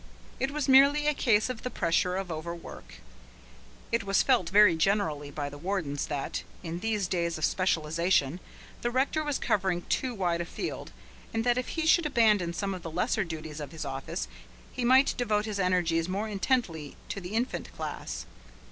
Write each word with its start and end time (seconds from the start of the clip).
It 0.39 0.49
was 0.49 0.67
merely 0.67 1.05
a 1.05 1.13
case 1.13 1.47
of 1.47 1.61
the 1.61 1.69
pressure 1.69 2.15
of 2.15 2.31
overwork. 2.31 2.95
It 3.91 4.03
was 4.03 4.23
felt 4.23 4.49
very 4.49 4.75
generally 4.75 5.29
by 5.29 5.47
the 5.47 5.59
wardens 5.59 6.07
that, 6.07 6.41
in 6.63 6.79
these 6.79 7.07
days 7.07 7.37
of 7.37 7.45
specialization, 7.45 8.39
the 8.81 8.89
rector 8.89 9.23
was 9.23 9.37
covering 9.37 9.83
too 9.89 10.15
wide 10.15 10.41
a 10.41 10.45
field, 10.45 10.91
and 11.35 11.43
that 11.43 11.59
if 11.59 11.67
he 11.77 11.85
should 11.85 12.07
abandon 12.07 12.51
some 12.51 12.73
of 12.73 12.81
the 12.81 12.89
lesser 12.89 13.23
duties 13.23 13.59
of 13.59 13.71
his 13.71 13.85
office, 13.85 14.27
he 14.73 14.83
might 14.83 15.13
devote 15.17 15.45
his 15.45 15.59
energies 15.59 16.09
more 16.09 16.27
intently 16.27 16.97
to 17.09 17.21
the 17.21 17.35
Infant 17.35 17.71
Class. 17.75 18.25